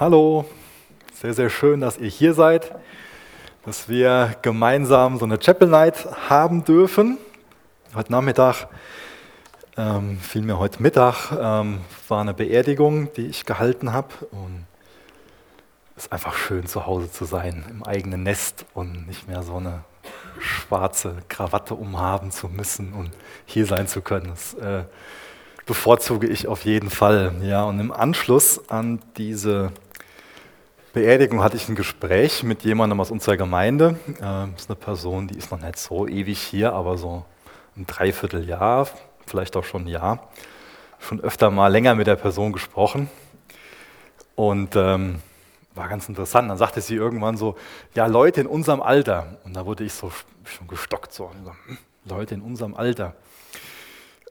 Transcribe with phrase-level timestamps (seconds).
[0.00, 0.44] Hallo,
[1.12, 2.72] sehr, sehr schön, dass ihr hier seid,
[3.64, 7.18] dass wir gemeinsam so eine Chapel Night haben dürfen.
[7.96, 8.68] Heute Nachmittag,
[9.76, 14.14] ähm, vielmehr heute Mittag, ähm, war eine Beerdigung, die ich gehalten habe.
[14.30, 14.66] Und
[15.96, 19.56] es ist einfach schön, zu Hause zu sein, im eigenen Nest und nicht mehr so
[19.56, 19.82] eine
[20.38, 23.10] schwarze Krawatte umhaben zu müssen und
[23.46, 24.28] hier sein zu können.
[24.28, 24.84] Das äh,
[25.66, 27.32] bevorzuge ich auf jeden Fall.
[27.42, 29.72] Ja, und im Anschluss an diese
[30.92, 33.98] Beerdigung hatte ich ein Gespräch mit jemandem aus unserer Gemeinde.
[34.18, 37.24] Das ist eine Person, die ist noch nicht so ewig hier, aber so
[37.76, 38.88] ein Dreivierteljahr,
[39.26, 40.30] vielleicht auch schon ein Jahr.
[40.98, 43.10] Schon öfter mal länger mit der Person gesprochen.
[44.34, 45.20] Und ähm,
[45.74, 46.50] war ganz interessant.
[46.50, 47.56] Dann sagte sie irgendwann so,
[47.94, 49.38] ja, Leute in unserem Alter.
[49.44, 50.10] Und da wurde ich so
[50.44, 53.14] schon gestockt, so, hm, Leute in unserem Alter.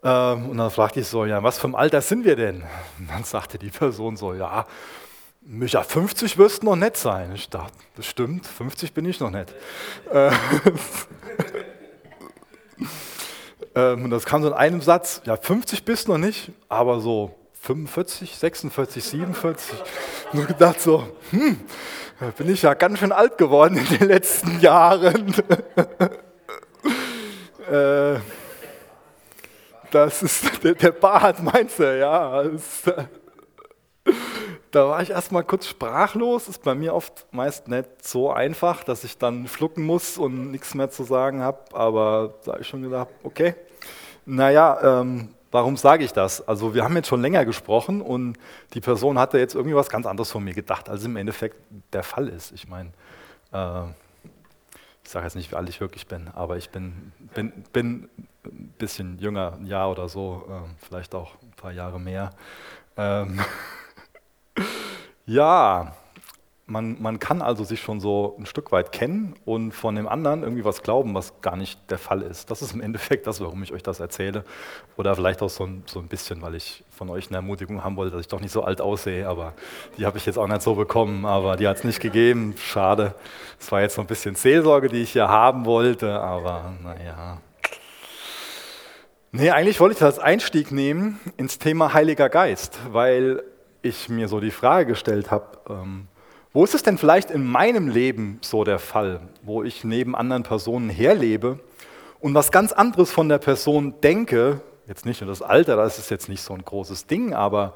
[0.04, 2.64] Ähm, und dann fragte ich so, ja, was für ein Alter sind wir denn?
[2.98, 4.66] Und dann sagte die Person so, ja,
[5.50, 7.32] Micha, 50 wirst du noch nett sein.
[7.34, 9.56] Ich dachte, das stimmt, 50 bin ich noch nicht.
[10.12, 10.30] Äh,
[13.76, 17.00] ähm, und das kam so in einem Satz, ja, 50 bist du noch nicht, aber
[17.00, 19.82] so 45, 46, 47.
[20.34, 21.62] Und gedacht so, hm,
[22.38, 25.34] bin ich ja ganz schön alt geworden in den letzten Jahren.
[27.72, 28.20] äh,
[29.92, 32.44] das ist der, der Bart, meinst du, ja.
[32.44, 32.84] Das,
[34.78, 36.48] da war ich erstmal kurz sprachlos.
[36.48, 40.76] Ist bei mir oft meist nicht so einfach, dass ich dann schlucken muss und nichts
[40.76, 41.58] mehr zu sagen habe.
[41.74, 43.56] Aber da habe ich schon gedacht, okay,
[44.26, 46.48] naja, ähm, warum sage ich das?
[46.48, 48.38] Also wir haben jetzt schon länger gesprochen und
[48.76, 51.58] die Person hatte jetzt irgendwie was ganz anderes von mir gedacht, als im Endeffekt
[51.92, 52.52] der Fall ist.
[52.52, 52.90] Ich meine,
[53.54, 53.82] äh,
[55.04, 58.10] ich sage jetzt nicht, wie alt ich wirklich bin, aber ich bin, bin, bin
[58.46, 62.30] ein bisschen jünger, ein Jahr oder so, äh, vielleicht auch ein paar Jahre mehr.
[62.96, 63.40] Ähm,
[65.28, 65.94] ja,
[66.68, 70.44] man, man kann also sich schon so ein Stück weit kennen und von dem anderen
[70.44, 72.52] irgendwie was glauben, was gar nicht der Fall ist.
[72.52, 74.44] Das ist im Endeffekt das, warum ich euch das erzähle.
[74.98, 77.96] Oder vielleicht auch so ein, so ein bisschen, weil ich von euch eine Ermutigung haben
[77.96, 79.28] wollte, dass ich doch nicht so alt aussehe.
[79.28, 79.54] Aber
[79.98, 82.56] die habe ich jetzt auch nicht so bekommen, aber die hat es nicht gegeben.
[82.58, 83.16] Schade.
[83.60, 87.42] Es war jetzt so ein bisschen Seelsorge, die ich hier haben wollte, aber naja.
[89.32, 93.44] Nee, eigentlich wollte ich das als Einstieg nehmen ins Thema Heiliger Geist, weil
[93.88, 96.08] ich mir so die Frage gestellt habe, ähm,
[96.54, 100.44] wo ist es denn vielleicht in meinem Leben so der Fall, wo ich neben anderen
[100.44, 101.60] Personen herlebe
[102.20, 106.10] und was ganz anderes von der Person denke, jetzt nicht nur das Alter, das ist
[106.10, 107.74] jetzt nicht so ein großes Ding, aber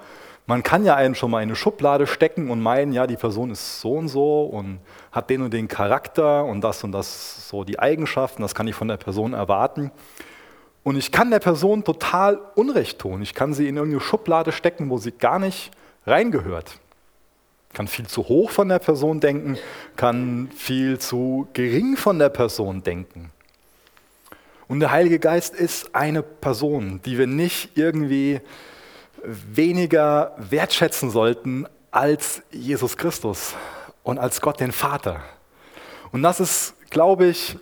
[0.48, 3.52] man kann ja einen schon mal in eine Schublade stecken und meinen, ja, die Person
[3.52, 4.80] ist so und so und
[5.12, 8.76] hat den und den Charakter und das und das so die Eigenschaften, das kann ich
[8.76, 9.92] von der Person erwarten.
[10.84, 13.22] Und ich kann der Person total Unrecht tun.
[13.22, 15.72] Ich kann sie in irgendeine Schublade stecken, wo sie gar nicht
[16.06, 16.80] reingehört
[17.74, 19.58] kann viel zu hoch von der Person denken,
[19.96, 23.32] kann viel zu gering von der Person denken.
[24.68, 28.42] Und der Heilige Geist ist eine Person, die wir nicht irgendwie
[29.24, 33.54] weniger wertschätzen sollten als Jesus Christus
[34.04, 35.22] und als Gott den Vater.
[36.12, 37.58] Und das ist, glaube ich,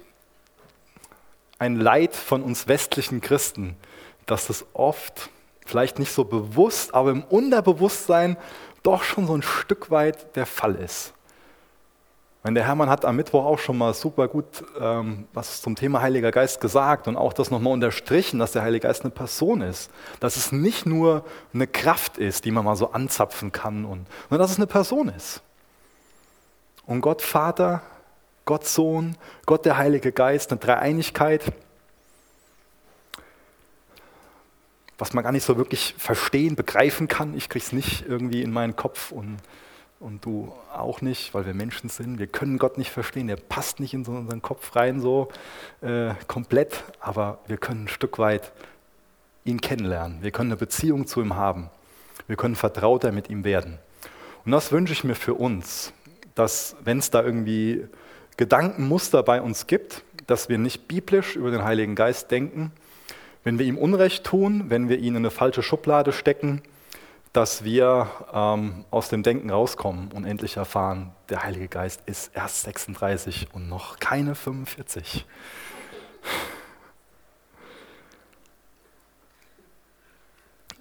[1.57, 3.75] ein Leid von uns westlichen Christen,
[4.25, 5.29] dass das oft,
[5.69, 8.37] vielleicht nicht so bewusst, aber im Unterbewusstsein
[8.83, 11.13] doch schon so ein Stück weit der Fall ist.
[12.43, 16.01] Meine, der Hermann hat am Mittwoch auch schon mal super gut ähm, was zum Thema
[16.01, 19.91] Heiliger Geist gesagt und auch das nochmal unterstrichen, dass der Heilige Geist eine Person ist.
[20.21, 24.43] Dass es nicht nur eine Kraft ist, die man mal so anzapfen kann, und, sondern
[24.43, 25.41] dass es eine Person ist.
[26.85, 27.81] Und Gott Vater,
[28.45, 31.43] Gott Sohn, Gott der Heilige Geist, eine Dreieinigkeit,
[34.99, 37.35] was man gar nicht so wirklich verstehen, begreifen kann.
[37.35, 39.37] Ich kriege es nicht irgendwie in meinen Kopf und,
[39.99, 42.19] und du auch nicht, weil wir Menschen sind.
[42.19, 45.29] Wir können Gott nicht verstehen, der passt nicht in so unseren Kopf rein so
[45.81, 48.51] äh, komplett, aber wir können ein Stück weit
[49.45, 50.21] ihn kennenlernen.
[50.21, 51.69] Wir können eine Beziehung zu ihm haben.
[52.27, 53.79] Wir können vertrauter mit ihm werden.
[54.45, 55.93] Und das wünsche ich mir für uns,
[56.35, 57.87] dass wenn es da irgendwie
[58.37, 62.71] Gedankenmuster bei uns gibt, dass wir nicht biblisch über den Heiligen Geist denken,
[63.43, 66.61] wenn wir ihm Unrecht tun, wenn wir ihn in eine falsche Schublade stecken,
[67.33, 72.63] dass wir ähm, aus dem Denken rauskommen und endlich erfahren, der Heilige Geist ist erst
[72.63, 75.25] 36 und noch keine 45.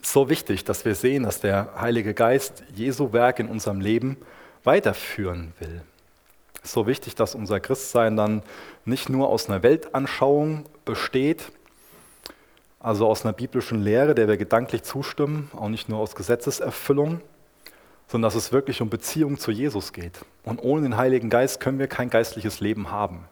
[0.00, 4.16] So wichtig, dass wir sehen, dass der Heilige Geist Jesu Werk in unserem Leben
[4.64, 5.82] weiterführen will.
[6.62, 8.42] So wichtig, dass unser Christsein dann
[8.86, 11.52] nicht nur aus einer Weltanschauung besteht,
[12.80, 17.20] also aus einer biblischen Lehre, der wir gedanklich zustimmen, auch nicht nur aus Gesetzeserfüllung,
[18.06, 20.24] sondern dass es wirklich um Beziehung zu Jesus geht.
[20.44, 23.24] Und ohne den Heiligen Geist können wir kein geistliches Leben haben.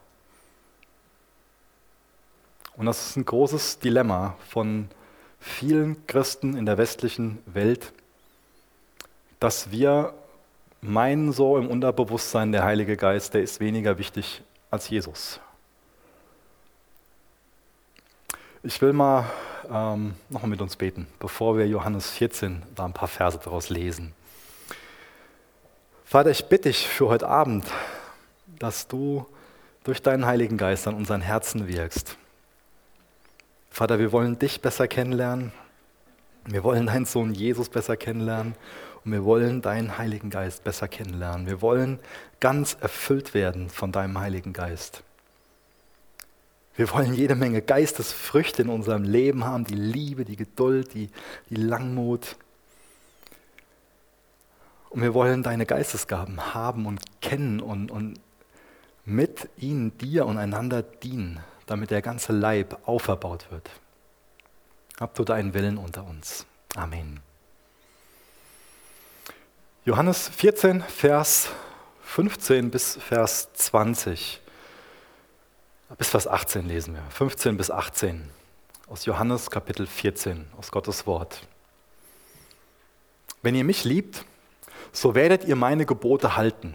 [2.77, 4.89] Und das ist ein großes Dilemma von
[5.41, 7.93] vielen Christen in der westlichen Welt,
[9.41, 10.13] dass wir
[10.83, 15.41] meinen so im Unterbewusstsein, der Heilige Geist, der ist weniger wichtig als Jesus.
[18.67, 19.31] Ich will mal
[19.71, 24.13] ähm, nochmal mit uns beten, bevor wir Johannes 14 da ein paar Verse daraus lesen.
[26.05, 27.65] Vater, ich bitte dich für heute Abend,
[28.59, 29.25] dass du
[29.85, 32.19] durch deinen Heiligen Geist an unseren Herzen wirkst.
[33.71, 35.53] Vater, wir wollen dich besser kennenlernen.
[36.45, 38.57] Wir wollen deinen Sohn Jesus besser kennenlernen.
[39.05, 41.47] Und wir wollen deinen Heiligen Geist besser kennenlernen.
[41.47, 42.01] Wir wollen
[42.41, 45.05] ganz erfüllt werden von deinem Heiligen Geist.
[46.77, 51.09] Wir wollen jede Menge Geistesfrüchte in unserem Leben haben, die Liebe, die Geduld, die,
[51.49, 52.37] die Langmut.
[54.91, 58.21] Und wir wollen deine Geistesgaben haben und kennen und, und
[59.07, 63.71] mit ihnen dir und einander dienen, damit der ganze Leib auferbaut wird.
[65.01, 66.47] Hab du deinen Willen unter uns.
[66.75, 67.21] Amen.
[69.85, 71.51] Johannes 14, Vers
[72.03, 74.41] 15 bis Vers 20.
[75.95, 77.03] Bis Vers 18 lesen wir.
[77.11, 78.29] 15 bis 18
[78.89, 81.43] aus Johannes Kapitel 14, aus Gottes Wort.
[83.41, 84.25] Wenn ihr mich liebt,
[84.91, 86.75] so werdet ihr meine Gebote halten.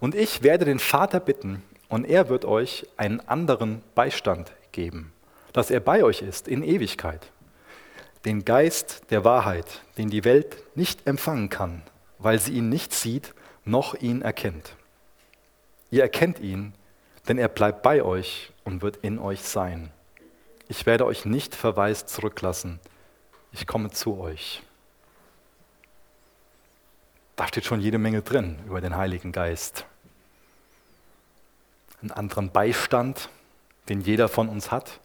[0.00, 5.12] Und ich werde den Vater bitten, und er wird euch einen anderen Beistand geben,
[5.52, 7.30] dass er bei euch ist in Ewigkeit.
[8.24, 11.82] Den Geist der Wahrheit, den die Welt nicht empfangen kann,
[12.18, 13.34] weil sie ihn nicht sieht,
[13.64, 14.76] noch ihn erkennt.
[15.90, 16.74] Ihr erkennt ihn,
[17.28, 19.90] denn er bleibt bei euch und wird in euch sein.
[20.68, 22.78] Ich werde euch nicht verwaist zurücklassen.
[23.52, 24.62] Ich komme zu euch.
[27.36, 29.86] Da steht schon jede Menge drin über den Heiligen Geist.
[32.00, 33.28] Einen anderen Beistand,
[33.88, 35.00] den jeder von uns hat.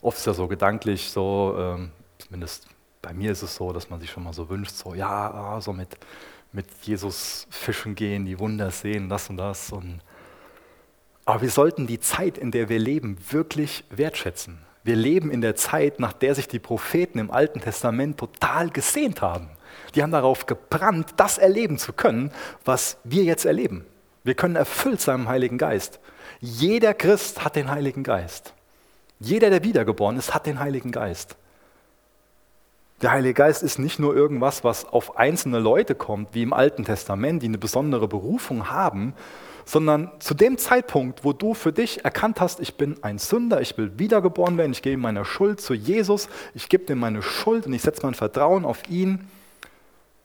[0.00, 2.66] Oft ist er so gedanklich, so, ähm, zumindest
[3.00, 5.60] bei mir ist es so, dass man sich schon mal so wünscht, so, ja, ah,
[5.60, 5.96] so mit,
[6.52, 9.70] mit Jesus fischen gehen, die Wunder sehen, das und das.
[9.70, 10.00] Und
[11.24, 14.58] aber wir sollten die Zeit, in der wir leben, wirklich wertschätzen.
[14.82, 19.22] Wir leben in der Zeit, nach der sich die Propheten im Alten Testament total gesehnt
[19.22, 19.48] haben.
[19.94, 22.30] Die haben darauf gebrannt, das erleben zu können,
[22.64, 23.86] was wir jetzt erleben.
[24.24, 26.00] Wir können erfüllt sein im Heiligen Geist.
[26.40, 28.52] Jeder Christ hat den Heiligen Geist.
[29.18, 31.36] Jeder, der wiedergeboren ist, hat den Heiligen Geist.
[33.00, 36.84] Der Heilige Geist ist nicht nur irgendwas, was auf einzelne Leute kommt, wie im Alten
[36.84, 39.14] Testament, die eine besondere Berufung haben,
[39.64, 43.76] sondern zu dem Zeitpunkt, wo du für dich erkannt hast, ich bin ein Sünder, ich
[43.78, 47.72] will wiedergeboren werden, ich gebe meine Schuld zu Jesus, ich gebe dir meine Schuld und
[47.72, 49.28] ich setze mein Vertrauen auf ihn,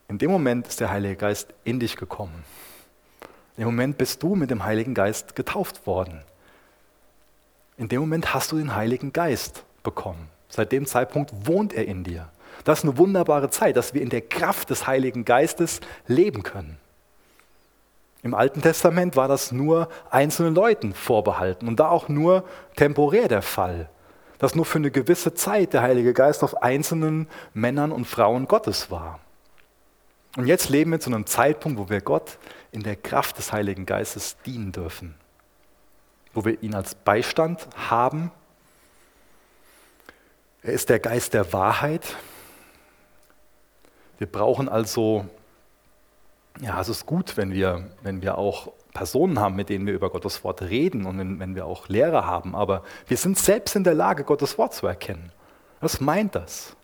[0.09, 2.43] in dem Moment ist der Heilige Geist in dich gekommen.
[3.55, 6.21] In dem Moment bist du mit dem Heiligen Geist getauft worden.
[7.77, 10.29] In dem Moment hast du den Heiligen Geist bekommen.
[10.49, 12.29] Seit dem Zeitpunkt wohnt er in dir.
[12.63, 16.77] Das ist eine wunderbare Zeit, dass wir in der Kraft des Heiligen Geistes leben können.
[18.21, 22.43] Im Alten Testament war das nur einzelnen Leuten vorbehalten und da auch nur
[22.75, 23.89] temporär der Fall,
[24.39, 28.91] dass nur für eine gewisse Zeit der Heilige Geist auf einzelnen Männern und Frauen Gottes
[28.91, 29.19] war.
[30.35, 32.37] Und jetzt leben wir zu einem Zeitpunkt, wo wir Gott
[32.71, 35.15] in der Kraft des Heiligen Geistes dienen dürfen,
[36.33, 38.31] wo wir ihn als Beistand haben.
[40.61, 42.15] Er ist der Geist der Wahrheit.
[44.17, 45.25] Wir brauchen also
[46.59, 50.09] ja, es ist gut, wenn wir, wenn wir auch Personen haben, mit denen wir über
[50.09, 53.83] Gottes Wort reden und wenn, wenn wir auch Lehrer haben, aber wir sind selbst in
[53.83, 55.31] der Lage, Gottes Wort zu erkennen.
[55.79, 56.75] Was meint das?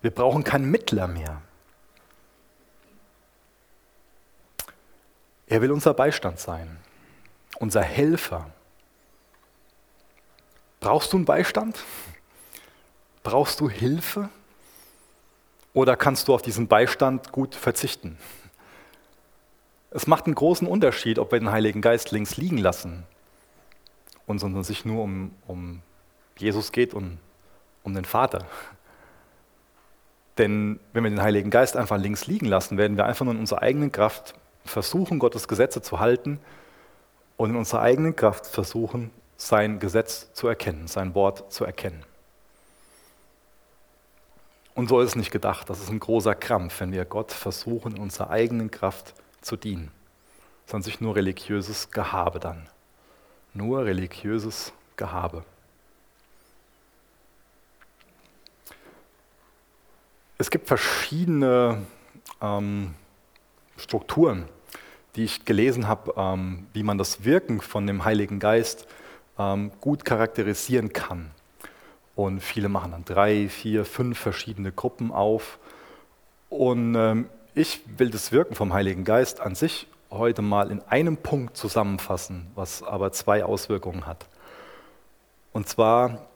[0.00, 1.42] Wir brauchen keinen Mittler mehr.
[5.46, 6.78] Er will unser Beistand sein,
[7.58, 8.50] unser Helfer.
[10.80, 11.78] Brauchst du einen Beistand?
[13.22, 14.30] Brauchst du Hilfe?
[15.74, 18.18] Oder kannst du auf diesen Beistand gut verzichten?
[19.94, 23.04] Es macht einen großen Unterschied, ob wir den Heiligen Geist links liegen lassen
[24.26, 25.82] und es sich nur um, um
[26.36, 27.18] Jesus geht und
[27.84, 28.44] um den Vater.
[30.36, 33.40] Denn wenn wir den Heiligen Geist einfach links liegen lassen, werden wir einfach nur in
[33.40, 34.34] unserer eigenen Kraft
[34.64, 36.40] versuchen, Gottes Gesetze zu halten
[37.36, 42.02] und in unserer eigenen Kraft versuchen, sein Gesetz zu erkennen, sein Wort zu erkennen.
[44.74, 45.70] Und so ist es nicht gedacht.
[45.70, 49.90] Das ist ein großer Krampf, wenn wir Gott versuchen, in unserer eigenen Kraft zu dienen,
[50.66, 52.68] sondern sich nur religiöses Gehabe dann.
[53.52, 55.44] Nur religiöses Gehabe.
[60.38, 61.86] Es gibt verschiedene
[62.40, 62.94] ähm,
[63.76, 64.48] Strukturen,
[65.14, 68.88] die ich gelesen habe, ähm, wie man das Wirken von dem Heiligen Geist
[69.38, 71.30] ähm, gut charakterisieren kann.
[72.16, 75.58] Und viele machen dann drei, vier, fünf verschiedene Gruppen auf.
[76.48, 81.16] Und ähm, ich will das Wirken vom Heiligen Geist an sich heute mal in einem
[81.16, 84.26] Punkt zusammenfassen, was aber zwei Auswirkungen hat.
[85.52, 86.26] Und zwar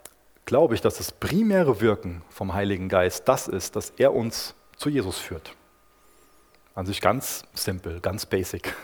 [0.45, 4.89] glaube ich, dass das primäre Wirken vom Heiligen Geist das ist, dass er uns zu
[4.89, 5.53] Jesus führt.
[6.75, 8.75] An sich ganz simpel, ganz basic.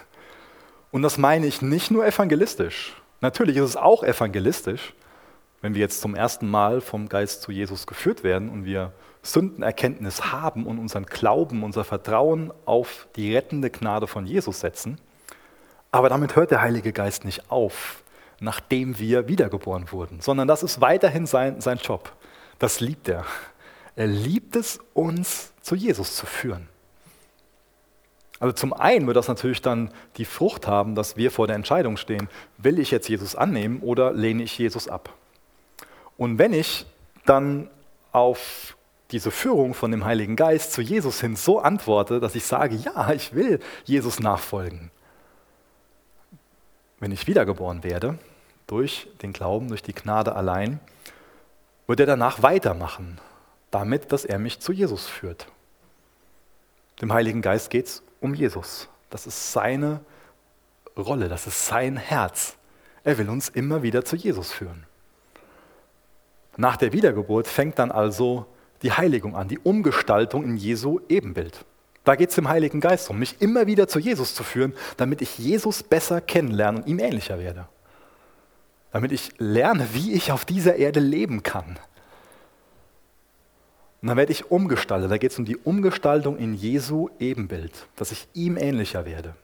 [0.90, 3.00] Und das meine ich nicht nur evangelistisch.
[3.20, 4.92] Natürlich ist es auch evangelistisch,
[5.62, 8.92] wenn wir jetzt zum ersten Mal vom Geist zu Jesus geführt werden und wir
[9.24, 14.98] Sündenerkenntnis haben und unseren Glauben, unser Vertrauen auf die rettende Gnade von Jesus setzen.
[15.90, 18.02] Aber damit hört der Heilige Geist nicht auf,
[18.38, 22.12] nachdem wir wiedergeboren wurden, sondern das ist weiterhin sein, sein Job.
[22.58, 23.24] Das liebt er.
[23.96, 26.68] Er liebt es, uns zu Jesus zu führen.
[28.40, 31.96] Also zum einen wird das natürlich dann die Frucht haben, dass wir vor der Entscheidung
[31.96, 32.28] stehen,
[32.58, 35.14] will ich jetzt Jesus annehmen oder lehne ich Jesus ab?
[36.16, 36.86] Und wenn ich
[37.24, 37.70] dann
[38.12, 38.76] auf
[39.10, 43.12] diese Führung von dem Heiligen Geist zu Jesus hin so antworte, dass ich sage, ja,
[43.12, 44.90] ich will Jesus nachfolgen,
[47.00, 48.18] wenn ich wiedergeboren werde,
[48.66, 50.80] durch den Glauben, durch die Gnade allein,
[51.86, 53.20] wird er danach weitermachen,
[53.70, 55.46] damit, dass er mich zu Jesus führt.
[57.02, 58.88] Dem Heiligen Geist geht es um Jesus.
[59.10, 60.00] Das ist seine
[60.96, 62.56] Rolle, das ist sein Herz.
[63.02, 64.86] Er will uns immer wieder zu Jesus führen.
[66.56, 68.46] Nach der Wiedergeburt fängt dann also
[68.84, 71.64] die Heiligung an, die Umgestaltung in Jesu Ebenbild.
[72.04, 75.22] Da geht es dem Heiligen Geist um, mich immer wieder zu Jesus zu führen, damit
[75.22, 77.66] ich Jesus besser kennenlerne und ihm ähnlicher werde.
[78.92, 81.78] Damit ich lerne, wie ich auf dieser Erde leben kann.
[84.02, 85.10] Und dann werde ich umgestaltet.
[85.10, 89.34] Da geht es um die Umgestaltung in Jesu Ebenbild, dass ich ihm ähnlicher werde.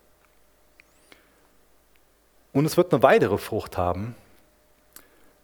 [2.52, 4.14] Und es wird eine weitere Frucht haben,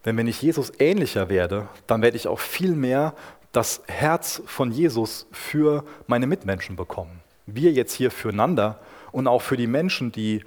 [0.07, 3.13] denn wenn ich Jesus ähnlicher werde, dann werde ich auch viel mehr
[3.51, 7.21] das Herz von Jesus für meine Mitmenschen bekommen.
[7.45, 8.79] Wir jetzt hier füreinander
[9.11, 10.43] und auch für die Menschen, die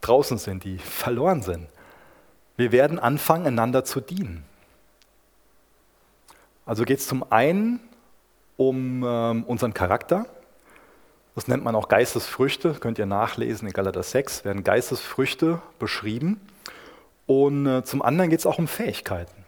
[0.00, 1.68] draußen sind, die verloren sind.
[2.56, 4.44] Wir werden anfangen, einander zu dienen.
[6.66, 7.80] Also geht es zum einen
[8.56, 10.26] um ähm, unseren Charakter.
[11.34, 16.40] Das nennt man auch Geistesfrüchte, könnt ihr nachlesen in Galater 6, werden Geistesfrüchte beschrieben.
[17.26, 19.41] Und äh, zum anderen geht es auch um Fähigkeiten.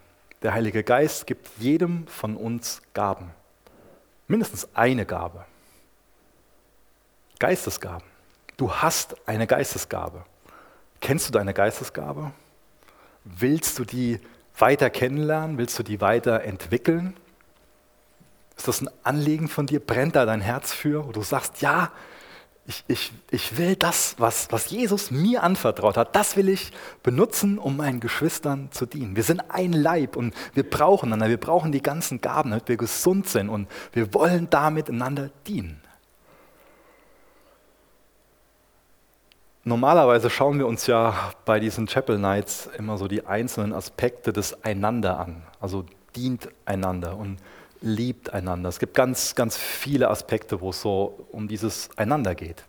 [0.44, 3.30] Der Heilige Geist gibt jedem von uns Gaben.
[4.28, 5.46] Mindestens eine Gabe.
[7.38, 8.06] Geistesgaben.
[8.58, 10.26] Du hast eine Geistesgabe.
[11.00, 12.32] Kennst du deine Geistesgabe?
[13.24, 14.20] Willst du die
[14.58, 15.56] weiter kennenlernen?
[15.56, 17.16] Willst du die weiter entwickeln?
[18.54, 19.80] Ist das ein Anliegen von dir?
[19.80, 21.06] Brennt da dein Herz für?
[21.06, 21.90] Wo du sagst, ja,
[22.66, 27.58] ich, ich, ich will das, was, was Jesus mir anvertraut hat, das will ich benutzen,
[27.58, 29.16] um meinen Geschwistern zu dienen.
[29.16, 32.78] Wir sind ein Leib und wir brauchen einander, wir brauchen die ganzen Gaben, damit wir
[32.78, 35.82] gesund sind und wir wollen damit einander dienen.
[39.66, 44.62] Normalerweise schauen wir uns ja bei diesen Chapel Nights immer so die einzelnen Aspekte des
[44.62, 45.42] Einander an.
[45.58, 47.16] Also dient einander.
[47.16, 47.38] Und
[47.84, 48.68] liebt einander.
[48.68, 52.64] Es gibt ganz, ganz viele Aspekte, wo es so um dieses Einander geht.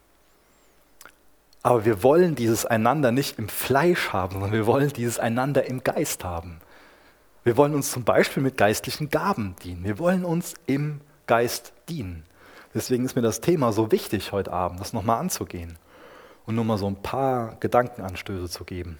[1.63, 5.83] Aber wir wollen dieses Einander nicht im Fleisch haben, sondern wir wollen dieses Einander im
[5.83, 6.59] Geist haben.
[7.43, 9.83] Wir wollen uns zum Beispiel mit geistlichen Gaben dienen.
[9.83, 12.23] Wir wollen uns im Geist dienen.
[12.73, 15.77] Deswegen ist mir das Thema so wichtig heute Abend, das nochmal anzugehen
[16.45, 18.99] und nur mal so ein paar Gedankenanstöße zu geben.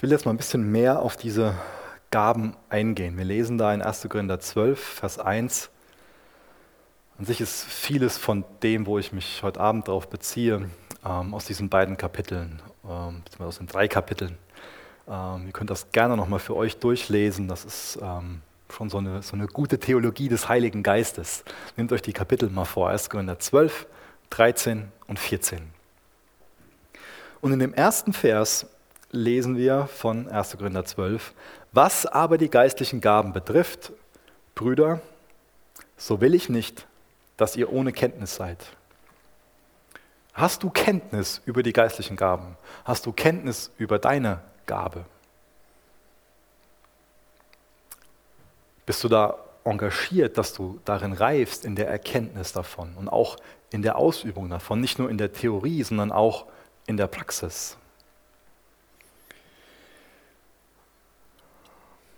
[0.00, 1.54] Ich will jetzt mal ein bisschen mehr auf diese
[2.10, 3.18] Gaben eingehen.
[3.18, 4.08] Wir lesen da in 1.
[4.08, 5.68] Korinther 12, Vers 1.
[7.18, 10.70] An sich ist vieles von dem, wo ich mich heute Abend darauf beziehe,
[11.04, 14.38] ähm, aus diesen beiden Kapiteln, ähm, beziehungsweise aus den drei Kapiteln.
[15.06, 17.46] Ähm, ihr könnt das gerne nochmal für euch durchlesen.
[17.46, 18.40] Das ist ähm,
[18.70, 21.44] schon so eine, so eine gute Theologie des Heiligen Geistes.
[21.76, 23.10] Nehmt euch die Kapitel mal vor, 1.
[23.10, 23.86] Korinther 12,
[24.30, 25.60] 13 und 14.
[27.42, 28.66] Und in dem ersten Vers
[29.10, 30.56] lesen wir von 1.
[30.56, 31.34] Korinther 12,
[31.72, 33.92] was aber die geistlichen Gaben betrifft,
[34.54, 35.00] Brüder,
[35.96, 36.86] so will ich nicht,
[37.36, 38.58] dass ihr ohne Kenntnis seid.
[40.32, 42.56] Hast du Kenntnis über die geistlichen Gaben?
[42.84, 45.04] Hast du Kenntnis über deine Gabe?
[48.86, 53.36] Bist du da engagiert, dass du darin reifst in der Erkenntnis davon und auch
[53.70, 56.46] in der Ausübung davon, nicht nur in der Theorie, sondern auch
[56.86, 57.76] in der Praxis?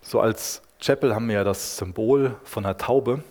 [0.03, 3.15] So als Chapel haben wir ja das Symbol von einer Taube.
[3.15, 3.25] Und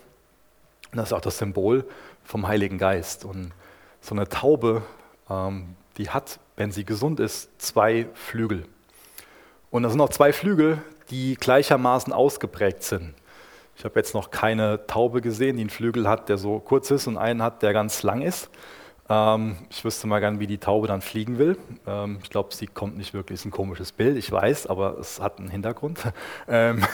[0.96, 1.84] das ist auch das Symbol
[2.24, 3.24] vom Heiligen Geist.
[3.24, 3.52] Und
[4.00, 4.82] so eine Taube,
[5.30, 8.64] ähm, die hat, wenn sie gesund ist, zwei Flügel.
[9.70, 13.14] Und das sind auch zwei Flügel, die gleichermaßen ausgeprägt sind.
[13.76, 17.06] Ich habe jetzt noch keine Taube gesehen, die einen Flügel hat, der so kurz ist
[17.06, 18.50] und einen hat, der ganz lang ist.
[19.12, 21.58] Ähm, ich wüsste mal gern, wie die Taube dann fliegen will.
[21.86, 25.20] Ähm, ich glaube, sie kommt nicht wirklich, ist ein komisches Bild, ich weiß, aber es
[25.20, 26.00] hat einen Hintergrund.
[26.48, 26.84] Ähm,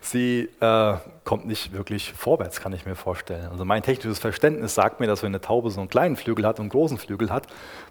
[0.00, 0.94] sie äh,
[1.24, 3.48] kommt nicht wirklich vorwärts, kann ich mir vorstellen.
[3.50, 6.58] Also mein technisches Verständnis sagt mir, dass wenn eine Taube so einen kleinen Flügel hat
[6.58, 7.46] und einen großen Flügel hat,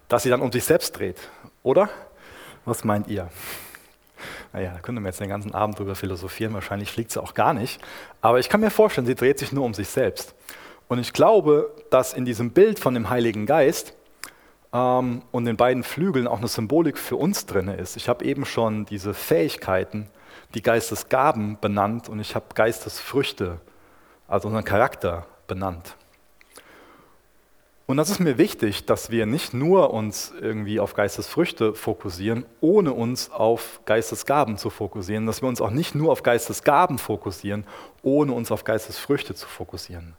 [0.08, 1.16] dass sie dann um sich selbst dreht.
[1.62, 1.88] Oder?
[2.64, 3.28] Was meint ihr?
[4.52, 7.54] Naja, da könnte man jetzt den ganzen Abend drüber philosophieren, wahrscheinlich fliegt sie auch gar
[7.54, 7.80] nicht.
[8.20, 10.34] Aber ich kann mir vorstellen, sie dreht sich nur um sich selbst.
[10.88, 13.94] Und ich glaube, dass in diesem Bild von dem Heiligen Geist
[14.72, 17.96] ähm, und den beiden Flügeln auch eine Symbolik für uns drin ist.
[17.96, 20.08] Ich habe eben schon diese Fähigkeiten,
[20.54, 23.60] die Geistesgaben benannt und ich habe Geistesfrüchte,
[24.28, 25.96] also unseren Charakter benannt.
[27.88, 32.92] Und das ist mir wichtig, dass wir nicht nur uns irgendwie auf Geistesfrüchte fokussieren, ohne
[32.92, 37.64] uns auf Geistesgaben zu fokussieren, dass wir uns auch nicht nur auf Geistesgaben fokussieren,
[38.02, 40.16] ohne uns auf Geistesfrüchte zu fokussieren.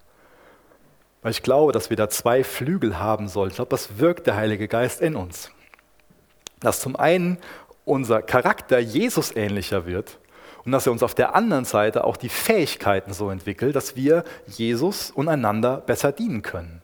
[1.28, 3.50] Weil ich glaube, dass wir da zwei Flügel haben sollen.
[3.50, 5.52] Ich glaube, das wirkt der Heilige Geist in uns.
[6.62, 7.38] Dass zum einen
[7.84, 10.20] unser Charakter Jesus ähnlicher wird
[10.64, 14.24] und dass er uns auf der anderen Seite auch die Fähigkeiten so entwickelt, dass wir
[14.46, 16.82] Jesus und einander besser dienen können.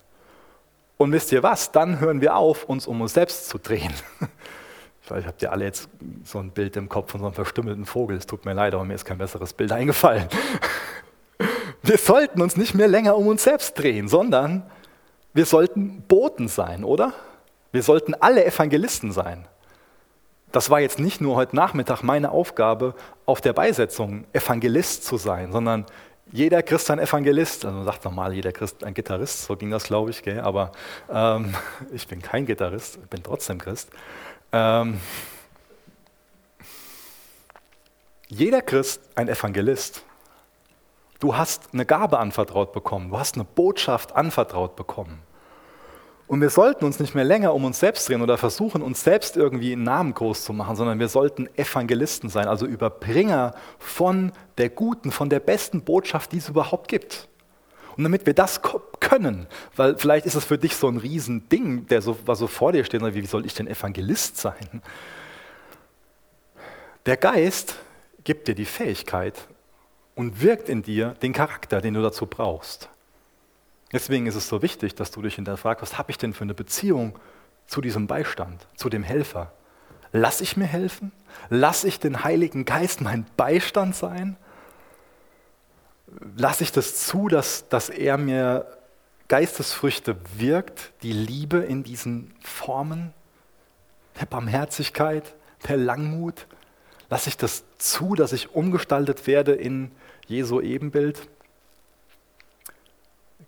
[0.97, 1.71] Und wisst ihr was?
[1.71, 3.93] Dann hören wir auf, uns um uns selbst zu drehen.
[4.99, 5.87] Vielleicht habt ihr alle jetzt
[6.25, 8.17] so ein Bild im Kopf von so einem verstümmelten Vogel.
[8.17, 10.27] Es tut mir leid, aber mir ist kein besseres Bild eingefallen.
[11.83, 14.63] Wir sollten uns nicht mehr länger um uns selbst drehen, sondern
[15.33, 17.13] wir sollten Boten sein, oder?
[17.73, 19.45] Wir sollten alle Evangelisten sein.
[20.53, 25.51] Das war jetzt nicht nur heute Nachmittag meine Aufgabe, auf der Beisetzung Evangelist zu sein,
[25.51, 25.85] sondern
[26.31, 27.65] jeder Christ ein Evangelist.
[27.65, 30.39] Also sagt normal jeder Christ ein Gitarrist, so ging das, glaube ich, gell?
[30.39, 30.71] aber
[31.11, 31.53] ähm,
[31.91, 33.89] ich bin kein Gitarrist, ich bin trotzdem Christ.
[34.53, 35.01] Ähm,
[38.29, 40.05] jeder Christ ein Evangelist.
[41.23, 45.21] Du hast eine Gabe anvertraut bekommen, du hast eine Botschaft anvertraut bekommen.
[46.27, 49.37] Und wir sollten uns nicht mehr länger um uns selbst drehen oder versuchen, uns selbst
[49.37, 54.67] irgendwie einen Namen groß zu machen, sondern wir sollten Evangelisten sein, also Überbringer von der
[54.67, 57.29] guten, von der besten Botschaft, die es überhaupt gibt.
[57.95, 58.59] Und damit wir das
[58.99, 62.73] können, weil vielleicht ist es für dich so ein Riesending, der so, was so vor
[62.73, 64.81] dir steht, wie soll ich denn Evangelist sein?
[67.05, 67.77] Der Geist
[68.25, 69.47] gibt dir die Fähigkeit,
[70.15, 72.89] und wirkt in dir den Charakter, den du dazu brauchst.
[73.91, 76.53] Deswegen ist es so wichtig, dass du dich hinterfragst, was habe ich denn für eine
[76.53, 77.17] Beziehung
[77.67, 79.51] zu diesem Beistand, zu dem Helfer?
[80.11, 81.11] Lass ich mir helfen?
[81.49, 84.37] Lass ich den Heiligen Geist mein Beistand sein?
[86.35, 88.67] Lass ich das zu, dass, dass er mir
[89.27, 93.13] Geistesfrüchte wirkt, die Liebe in diesen Formen,
[94.19, 95.33] der Barmherzigkeit,
[95.67, 96.45] der Langmut?
[97.09, 99.91] Lass ich das zu, dass ich umgestaltet werde in
[100.27, 101.27] Jesu Ebenbild?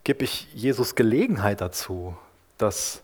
[0.04, 2.16] Gebe ich Jesus Gelegenheit dazu,
[2.58, 3.02] dass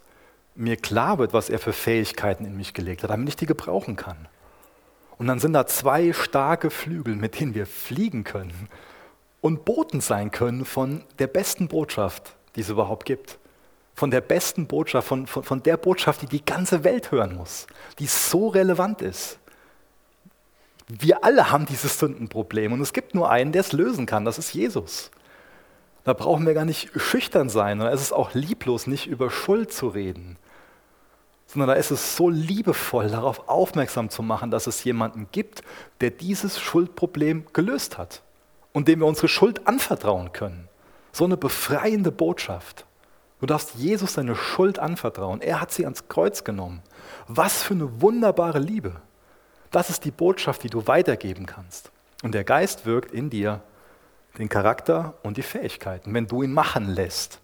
[0.56, 3.96] mir klar wird, was er für Fähigkeiten in mich gelegt hat, damit ich die gebrauchen
[3.96, 4.28] kann?
[5.18, 8.68] Und dann sind da zwei starke Flügel, mit denen wir fliegen können
[9.40, 13.38] und Boten sein können von der besten Botschaft, die es überhaupt gibt.
[13.96, 17.68] Von der besten Botschaft, von, von, von der Botschaft, die die ganze Welt hören muss,
[18.00, 19.38] die so relevant ist.
[21.00, 24.38] Wir alle haben dieses Sündenproblem und es gibt nur einen, der es lösen kann, das
[24.38, 25.10] ist Jesus.
[26.04, 29.72] Da brauchen wir gar nicht schüchtern sein, sondern es ist auch lieblos, nicht über Schuld
[29.72, 30.38] zu reden,
[31.46, 35.62] sondern da ist es so liebevoll, darauf aufmerksam zu machen, dass es jemanden gibt,
[36.02, 38.22] der dieses Schuldproblem gelöst hat
[38.74, 40.68] und dem wir unsere Schuld anvertrauen können.
[41.14, 42.86] So eine befreiende Botschaft.
[43.40, 45.42] Du darfst Jesus deine Schuld anvertrauen.
[45.42, 46.82] Er hat sie ans Kreuz genommen.
[47.28, 49.02] Was für eine wunderbare Liebe.
[49.72, 51.92] Das ist die Botschaft, die du weitergeben kannst.
[52.24, 53.62] Und der Geist wirkt in dir
[54.38, 57.40] den Charakter und die Fähigkeiten, wenn du ihn machen lässt.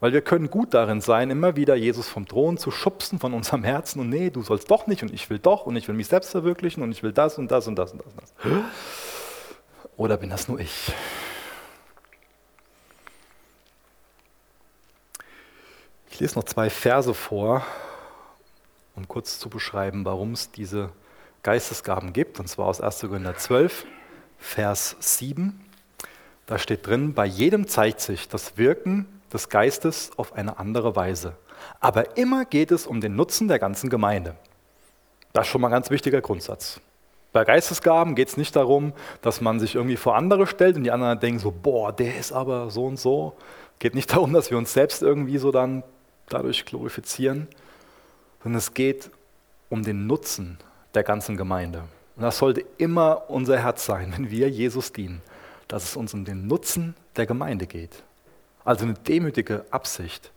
[0.00, 3.64] Weil wir können gut darin sein, immer wieder Jesus vom Thron zu schubsen von unserem
[3.64, 6.08] Herzen und nee, du sollst doch nicht und ich will doch und ich will mich
[6.08, 8.06] selbst verwirklichen und ich will das und das und das und das.
[8.06, 8.64] Und das.
[9.96, 10.92] Oder bin das nur ich?
[16.10, 17.64] Ich lese noch zwei Verse vor,
[18.94, 20.90] um kurz zu beschreiben, warum es diese
[21.44, 23.02] Geistesgaben gibt, und zwar aus 1.
[23.02, 23.86] Korinther 12,
[24.38, 25.60] Vers 7.
[26.46, 31.36] Da steht drin, bei jedem zeigt sich das Wirken des Geistes auf eine andere Weise.
[31.78, 34.34] Aber immer geht es um den Nutzen der ganzen Gemeinde.
[35.32, 36.80] Das ist schon mal ein ganz wichtiger Grundsatz.
[37.32, 40.90] Bei Geistesgaben geht es nicht darum, dass man sich irgendwie vor andere stellt und die
[40.90, 43.36] anderen denken so, boah, der ist aber so und so,
[43.78, 45.82] Geht nicht darum, dass wir uns selbst irgendwie so dann
[46.28, 47.48] dadurch glorifizieren,
[48.42, 49.10] sondern es geht
[49.68, 50.58] um den Nutzen
[50.94, 51.84] der ganzen Gemeinde.
[52.16, 55.20] Und das sollte immer unser Herz sein, wenn wir Jesus dienen,
[55.68, 58.02] dass es uns um den Nutzen der Gemeinde geht.
[58.64, 60.32] Also eine demütige Absicht.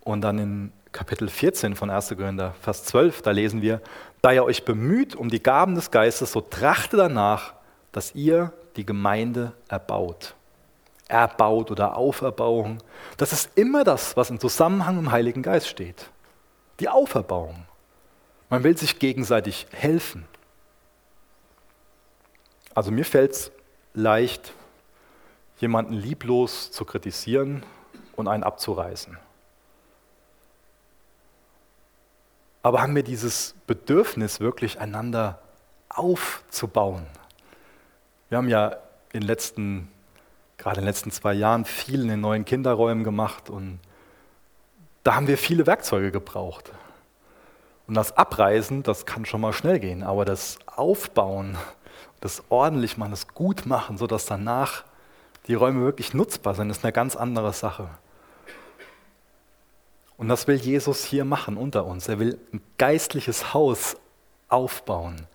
[0.00, 2.08] Und dann in Kapitel 14 von 1.
[2.16, 3.80] Korinther, Vers 12, da lesen wir,
[4.20, 7.54] da ihr euch bemüht um die Gaben des Geistes, so trachte danach,
[7.92, 10.34] dass ihr die Gemeinde erbaut.
[11.08, 12.78] Erbaut oder Auferbauung.
[13.16, 16.10] Das ist immer das, was im Zusammenhang mit dem Heiligen Geist steht.
[16.80, 17.66] Die Auferbauung.
[18.52, 20.26] Man will sich gegenseitig helfen.
[22.74, 23.50] Also mir fällt es
[23.94, 24.52] leicht,
[25.56, 27.62] jemanden lieblos zu kritisieren
[28.14, 29.16] und einen abzureißen.
[32.62, 35.40] Aber haben wir dieses Bedürfnis, wirklich einander
[35.88, 37.06] aufzubauen?
[38.28, 38.76] Wir haben ja
[39.14, 39.90] in letzten,
[40.58, 43.78] gerade in den letzten zwei Jahren viel in den neuen Kinderräumen gemacht und
[45.04, 46.70] da haben wir viele Werkzeuge gebraucht.
[47.92, 51.58] Und das Abreißen, das kann schon mal schnell gehen, aber das Aufbauen,
[52.22, 54.84] das ordentlich machen, das gut machen, sodass danach
[55.46, 57.90] die Räume wirklich nutzbar sind, ist eine ganz andere Sache.
[60.16, 62.08] Und das will Jesus hier machen unter uns.
[62.08, 63.98] Er will ein geistliches Haus
[64.48, 65.26] aufbauen,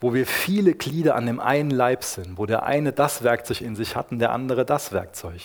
[0.00, 3.76] wo wir viele Glieder an dem einen Leib sind, wo der eine das Werkzeug in
[3.76, 5.42] sich hat und der andere das Werkzeug.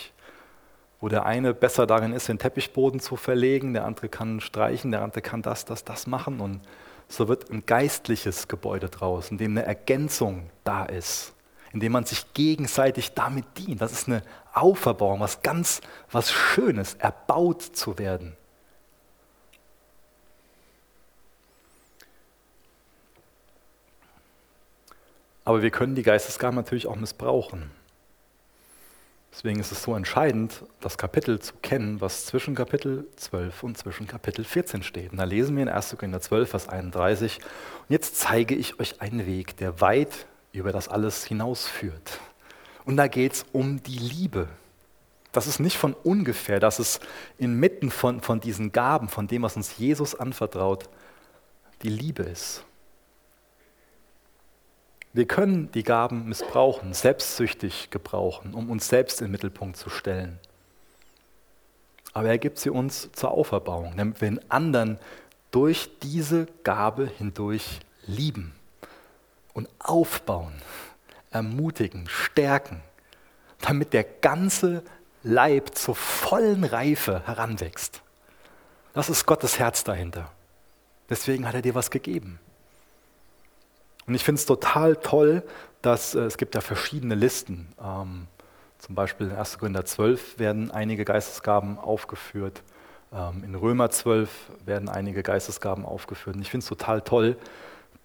[0.99, 5.03] Wo der eine besser darin ist, den Teppichboden zu verlegen, der andere kann streichen, der
[5.03, 6.39] andere kann das, das, das machen.
[6.39, 6.61] Und
[7.07, 11.33] so wird ein geistliches Gebäude draus, in dem eine Ergänzung da ist
[11.73, 13.81] indem man sich gegenseitig damit dient.
[13.81, 15.81] Das ist eine Auferbauung, was ganz,
[16.11, 18.35] was Schönes, erbaut zu werden.
[25.45, 27.71] Aber wir können die Geistesgaben natürlich auch missbrauchen.
[29.37, 34.07] Deswegen ist es so entscheidend, das Kapitel zu kennen, was zwischen Kapitel 12 und zwischen
[34.07, 35.11] Kapitel 14 steht.
[35.11, 35.95] Und da lesen wir in 1.
[35.95, 37.37] Korinther 12, Vers 31.
[37.37, 42.19] Und jetzt zeige ich euch einen Weg, der weit über das alles hinausführt.
[42.83, 44.47] Und da geht es um die Liebe.
[45.33, 46.99] Das ist nicht von ungefähr, dass es
[47.37, 50.89] inmitten von, von diesen Gaben, von dem, was uns Jesus anvertraut,
[51.83, 52.63] die Liebe ist.
[55.17, 60.37] Wir können die Gaben missbrauchen, selbstsüchtig gebrauchen, um uns selbst in den Mittelpunkt zu stellen.
[62.13, 64.99] Aber er gibt sie uns zur Auferbauung, damit wir den anderen
[65.49, 68.53] durch diese Gabe hindurch lieben
[69.55, 70.53] und aufbauen,
[71.31, 72.83] ermutigen, stärken,
[73.61, 74.83] damit der ganze
[75.23, 78.03] Leib zur vollen Reife heranwächst.
[78.93, 80.31] Das ist Gottes Herz dahinter.
[81.09, 82.39] Deswegen hat er dir was gegeben.
[84.07, 85.43] Und ich finde es total toll,
[85.81, 87.67] dass äh, es gibt ja verschiedene Listen.
[87.83, 88.27] Ähm,
[88.79, 89.59] zum Beispiel in 1.
[89.59, 92.63] Korinther 12 werden einige Geistesgaben aufgeführt.
[93.13, 94.29] Ähm, in Römer 12
[94.65, 96.35] werden einige Geistesgaben aufgeführt.
[96.35, 97.37] Und ich finde es total toll,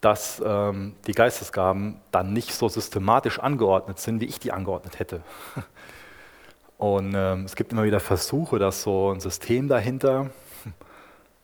[0.01, 5.23] dass ähm, die Geistesgaben dann nicht so systematisch angeordnet sind, wie ich die angeordnet hätte.
[6.79, 10.31] Und ähm, es gibt immer wieder Versuche, dass so ein System dahinter.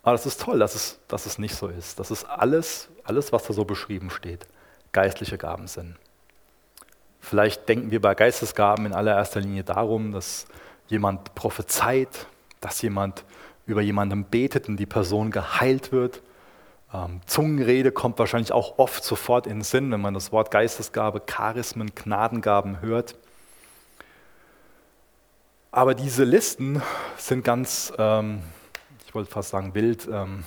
[0.09, 1.99] Aber das ist toll, dass es, dass es nicht so ist.
[2.01, 4.47] Dass es alles, alles, was da so beschrieben steht,
[4.93, 5.97] geistliche Gaben sind.
[7.21, 10.47] Vielleicht denken wir bei Geistesgaben in allererster Linie darum, dass
[10.87, 12.27] jemand prophezeit,
[12.61, 13.25] dass jemand
[13.67, 16.23] über jemanden betet und die Person geheilt wird
[16.93, 21.21] ähm, Zungenrede kommt wahrscheinlich auch oft sofort in den Sinn, wenn man das Wort Geistesgabe,
[21.21, 23.17] Charismen, Gnadengaben hört.
[25.71, 26.83] Aber diese Listen
[27.19, 28.43] sind ganz, ähm,
[29.09, 30.45] ich wollte fast sagen wild, ähm,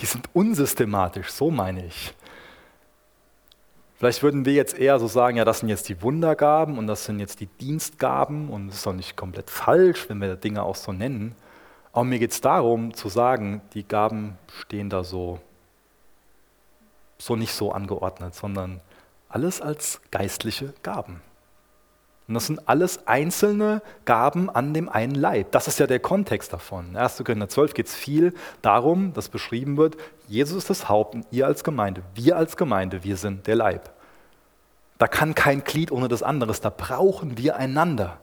[0.00, 2.14] die sind unsystematisch, so meine ich.
[3.98, 7.04] Vielleicht würden wir jetzt eher so sagen, ja, das sind jetzt die Wundergaben und das
[7.04, 10.76] sind jetzt die Dienstgaben und es ist doch nicht komplett falsch, wenn wir Dinge auch
[10.76, 11.34] so nennen.
[11.92, 15.38] Aber mir geht es darum zu sagen, die Gaben stehen da so
[17.18, 18.80] so nicht so angeordnet, sondern
[19.28, 21.20] alles als geistliche Gaben.
[22.28, 25.50] Und das sind alles einzelne Gaben an dem einen Leib.
[25.52, 26.90] Das ist ja der Kontext davon.
[26.90, 27.24] In 1.
[27.24, 31.46] Korinther 12 geht es viel darum, dass beschrieben wird, Jesus ist das Haupt und ihr
[31.46, 33.90] als Gemeinde, wir als Gemeinde, wir sind der Leib.
[34.98, 38.18] Da kann kein Glied ohne das andere, da brauchen wir einander.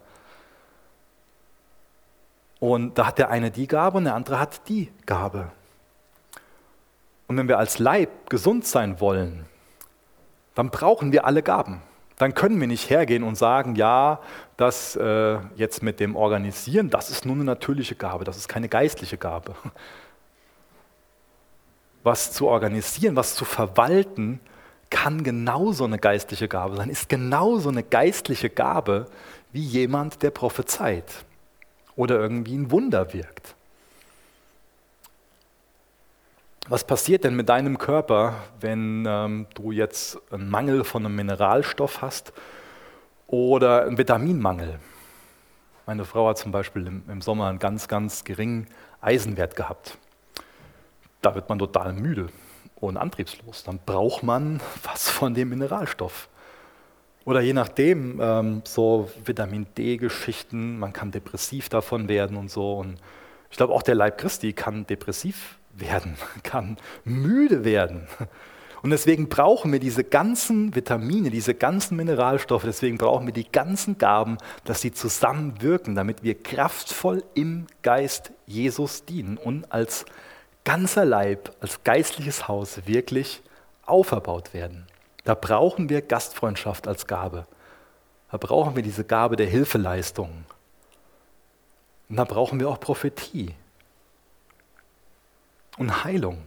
[2.59, 5.51] Und da hat der eine die Gabe und der andere hat die Gabe.
[7.27, 9.47] Und wenn wir als Leib gesund sein wollen,
[10.53, 11.81] dann brauchen wir alle Gaben.
[12.17, 14.19] Dann können wir nicht hergehen und sagen, ja,
[14.58, 18.69] das äh, jetzt mit dem Organisieren, das ist nur eine natürliche Gabe, das ist keine
[18.69, 19.56] geistliche Gabe.
[22.04, 24.39] Was zu organisieren, was zu verwalten,
[24.91, 29.08] kann genauso eine geistliche Gabe sein, ist genauso eine geistliche Gabe
[29.51, 31.25] wie jemand, der prophezeit.
[31.95, 33.56] oder irgendwie ein Wunder wirkt.
[36.67, 42.01] Was passiert denn mit deinem Körper, wenn ähm, du jetzt einen Mangel von einem Mineralstoff
[42.01, 42.34] hast
[43.28, 44.80] oder einen Vitaminmangel?
[45.86, 48.65] Meine Frau hat zum Beispiel im, im Sommer einen ganz, ganz geringen
[48.99, 49.99] Eisenwert gehabt.
[51.21, 52.30] Da wird man total müde
[52.73, 53.63] und antriebslos.
[53.63, 56.30] Dann braucht man was von dem Mineralstoff.
[57.25, 62.73] Oder je nachdem, ähm, so Vitamin D-Geschichten, man kann depressiv davon werden und so.
[62.73, 62.97] Und
[63.51, 68.07] ich glaube, auch der Leib Christi kann depressiv werden, kann müde werden.
[68.81, 73.97] Und deswegen brauchen wir diese ganzen Vitamine, diese ganzen Mineralstoffe, deswegen brauchen wir die ganzen
[73.97, 80.05] Gaben, dass sie zusammenwirken, damit wir kraftvoll im Geist Jesus dienen und als
[80.65, 83.41] ganzer Leib, als geistliches Haus wirklich
[83.88, 84.85] auferbaut werden.
[85.23, 87.47] Da brauchen wir Gastfreundschaft als Gabe.
[88.29, 90.45] Da brauchen wir diese Gabe der Hilfeleistung.
[92.07, 93.55] Und da brauchen wir auch Prophetie
[95.77, 96.41] und Heilung.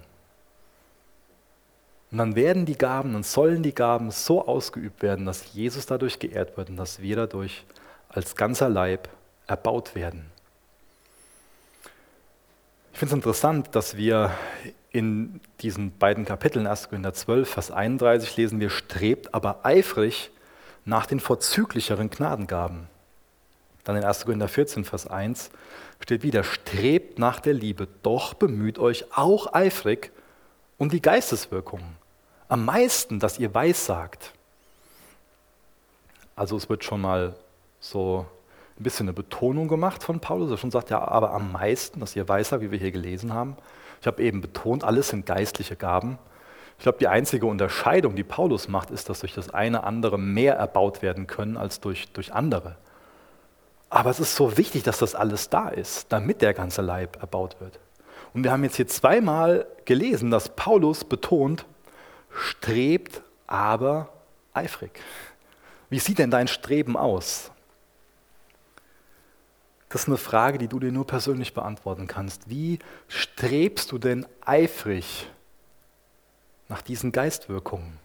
[2.10, 6.18] Und dann werden die Gaben und sollen die Gaben so ausgeübt werden, dass Jesus dadurch
[6.18, 7.64] geehrt wird und dass wir dadurch
[8.08, 9.08] als ganzer Leib
[9.46, 10.30] erbaut werden.
[12.92, 14.32] Ich finde es interessant, dass wir
[14.90, 16.88] in diesen beiden Kapiteln, 1.
[16.88, 20.30] Korinther 12, Vers 31, lesen wir, strebt aber eifrig
[20.84, 22.88] nach den vorzüglicheren Gnadengaben.
[23.88, 24.26] Dann in 1.
[24.26, 25.48] Korinther 14, Vers 1
[26.00, 30.12] steht wieder, strebt nach der Liebe, doch bemüht euch auch eifrig
[30.76, 31.80] um die Geisteswirkung.
[32.48, 34.34] Am meisten, dass ihr weissagt.
[36.36, 37.34] Also es wird schon mal
[37.80, 38.26] so
[38.78, 42.14] ein bisschen eine Betonung gemacht von Paulus, er schon sagt, ja, aber am meisten, dass
[42.14, 43.56] ihr weissagt, wie wir hier gelesen haben.
[44.02, 46.18] Ich habe eben betont, alles sind geistliche Gaben.
[46.76, 50.56] Ich glaube, die einzige Unterscheidung, die Paulus macht, ist, dass durch das eine andere mehr
[50.56, 52.76] erbaut werden können als durch, durch andere.
[53.90, 57.56] Aber es ist so wichtig, dass das alles da ist, damit der ganze Leib erbaut
[57.60, 57.78] wird.
[58.34, 61.64] Und wir haben jetzt hier zweimal gelesen, dass Paulus betont,
[62.30, 64.10] strebt aber
[64.52, 65.00] eifrig.
[65.88, 67.50] Wie sieht denn dein Streben aus?
[69.88, 72.50] Das ist eine Frage, die du dir nur persönlich beantworten kannst.
[72.50, 75.30] Wie strebst du denn eifrig
[76.68, 77.98] nach diesen Geistwirkungen?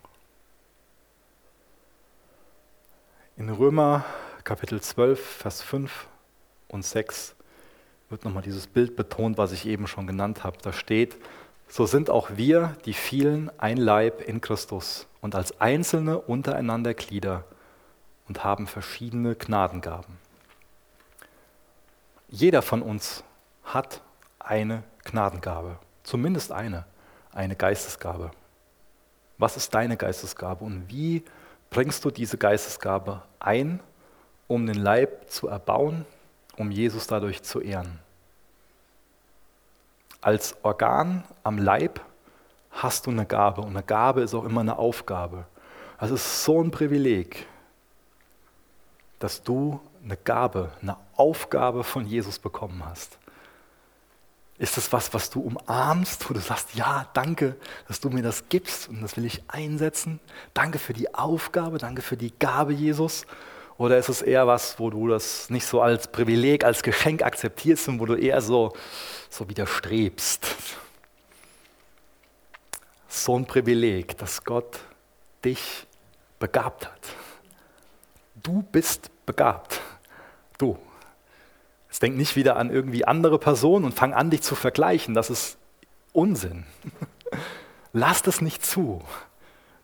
[3.35, 4.05] In Römer
[4.43, 6.07] Kapitel 12, Vers 5
[6.67, 7.33] und 6
[8.09, 10.57] wird nochmal dieses Bild betont, was ich eben schon genannt habe.
[10.61, 11.15] Da steht,
[11.69, 17.45] so sind auch wir, die vielen, ein Leib in Christus und als Einzelne untereinander Glieder
[18.27, 20.17] und haben verschiedene Gnadengaben.
[22.27, 23.23] Jeder von uns
[23.63, 24.01] hat
[24.39, 26.85] eine Gnadengabe, zumindest eine,
[27.31, 28.31] eine Geistesgabe.
[29.37, 31.23] Was ist deine Geistesgabe und wie
[31.69, 33.79] bringst du diese Geistesgabe ein,
[34.47, 36.05] um den Leib zu erbauen,
[36.57, 37.99] um Jesus dadurch zu ehren?
[40.21, 41.99] Als Organ am Leib
[42.71, 45.45] hast du eine Gabe und eine Gabe ist auch immer eine Aufgabe.
[45.99, 47.45] Es ist so ein Privileg,
[49.19, 53.17] dass du eine Gabe, eine Aufgabe von Jesus bekommen hast?
[54.57, 57.55] Ist das was, was du umarmst, wo du sagst, ja, danke,
[57.87, 60.19] dass du mir das gibst und das will ich einsetzen?
[60.53, 63.25] Danke für die Aufgabe, danke für die Gabe, Jesus.
[63.77, 67.87] Oder ist es eher was, wo du das nicht so als Privileg, als Geschenk akzeptierst
[67.87, 68.73] und wo du eher so,
[69.29, 70.47] so widerstrebst?
[73.07, 74.79] So ein Privileg, dass Gott
[75.43, 75.85] dich
[76.39, 77.01] begabt hat.
[78.35, 79.79] Du bist begabt.
[80.57, 80.77] Du.
[81.87, 85.13] Jetzt denk nicht wieder an irgendwie andere Personen und fang an, dich zu vergleichen.
[85.13, 85.57] Das ist
[86.11, 86.65] Unsinn.
[87.93, 89.01] Lass das nicht zu.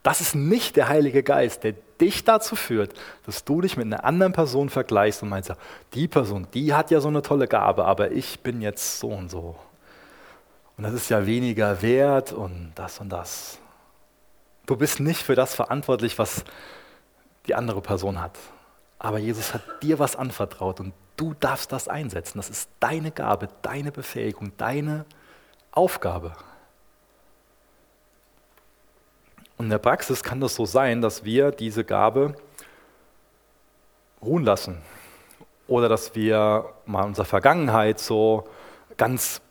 [0.04, 2.94] Das ist nicht der Heilige Geist, der dich dazu führt,
[3.26, 5.52] dass du dich mit einer anderen Person vergleichst und meinst,
[5.94, 9.30] die Person, die hat ja so eine tolle Gabe, aber ich bin jetzt so und
[9.30, 9.58] so.
[10.78, 13.60] Und das ist ja weniger wert und das und das.
[14.66, 16.46] Du bist nicht für das verantwortlich, was
[17.48, 18.38] die andere Person hat.
[19.00, 22.38] Aber Jesus hat dir was anvertraut und du darfst das einsetzen.
[22.38, 25.06] Das ist deine Gabe, deine Befähigung, deine
[25.72, 26.34] Aufgabe.
[29.60, 32.34] Und in der Praxis kann das so sein, dass wir diese Gabe
[34.22, 34.78] ruhen lassen
[35.68, 38.48] oder dass wir mal in unserer Vergangenheit so
[38.96, 39.42] ganz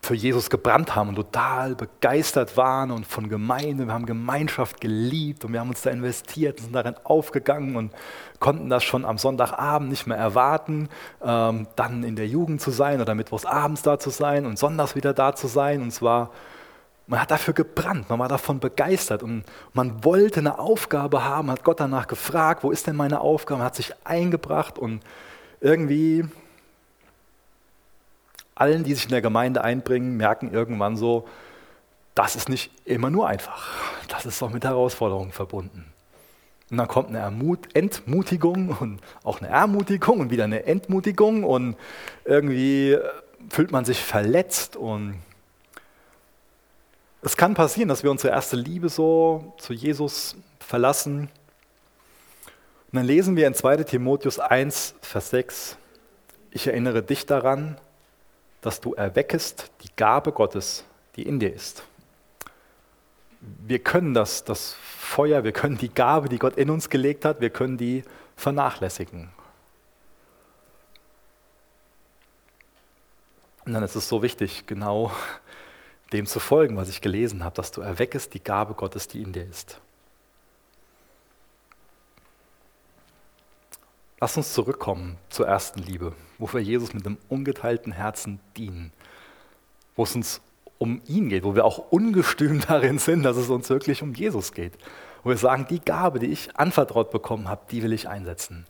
[0.00, 5.44] für Jesus gebrannt haben und total begeistert waren und von Gemeinde, wir haben Gemeinschaft geliebt
[5.44, 7.92] und wir haben uns da investiert, sind darin aufgegangen und
[8.40, 10.88] konnten das schon am Sonntagabend nicht mehr erwarten,
[11.24, 14.96] ähm, dann in der Jugend zu sein oder mittwochs abends da zu sein und sonntags
[14.96, 15.82] wieder da zu sein.
[15.82, 16.30] Und zwar,
[17.12, 19.44] man hat dafür gebrannt, man war davon begeistert und
[19.74, 23.66] man wollte eine Aufgabe haben, hat Gott danach gefragt, wo ist denn meine Aufgabe, man
[23.66, 25.02] hat sich eingebracht und
[25.60, 26.24] irgendwie
[28.54, 31.28] allen, die sich in der Gemeinde einbringen, merken irgendwann so,
[32.14, 33.68] das ist nicht immer nur einfach.
[34.08, 35.92] Das ist auch mit Herausforderungen verbunden.
[36.70, 41.76] Und dann kommt eine Ermut Entmutigung und auch eine Ermutigung und wieder eine Entmutigung und
[42.24, 42.96] irgendwie
[43.50, 45.16] fühlt man sich verletzt und
[47.22, 51.30] es kann passieren, dass wir unsere erste Liebe so zu Jesus verlassen.
[52.90, 55.76] Und dann lesen wir in 2 Timotheus 1, Vers 6,
[56.50, 57.78] ich erinnere dich daran,
[58.60, 60.84] dass du erweckest die Gabe Gottes,
[61.16, 61.84] die in dir ist.
[63.40, 67.40] Wir können das, das Feuer, wir können die Gabe, die Gott in uns gelegt hat,
[67.40, 68.04] wir können die
[68.36, 69.30] vernachlässigen.
[73.64, 75.12] Und dann ist es so wichtig, genau
[76.12, 79.32] dem zu folgen, was ich gelesen habe, dass du erweckest die Gabe Gottes, die in
[79.32, 79.80] dir ist.
[84.20, 88.92] Lass uns zurückkommen zur ersten Liebe, wo wir Jesus mit einem ungeteilten Herzen dienen,
[89.96, 90.40] wo es uns
[90.78, 94.52] um ihn geht, wo wir auch ungestüm darin sind, dass es uns wirklich um Jesus
[94.52, 94.74] geht,
[95.24, 98.66] wo wir sagen, die Gabe, die ich anvertraut bekommen habe, die will ich einsetzen.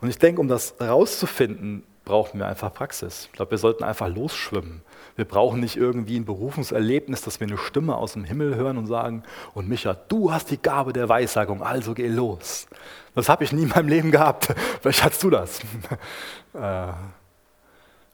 [0.00, 3.26] Und ich denke, um das herauszufinden, brauchen wir einfach Praxis.
[3.26, 4.80] Ich glaube, wir sollten einfach losschwimmen.
[5.16, 8.86] Wir brauchen nicht irgendwie ein Berufungserlebnis, dass wir eine Stimme aus dem Himmel hören und
[8.86, 12.66] sagen, und Micha, du hast die Gabe der Weissagung, also geh los.
[13.14, 14.54] Das habe ich nie in meinem Leben gehabt.
[14.80, 15.60] Vielleicht hast du das.
[16.54, 16.92] äh,